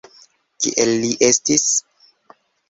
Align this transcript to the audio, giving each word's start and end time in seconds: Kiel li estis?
Kiel 0.65 0.93
li 1.03 1.11
estis? 1.27 1.69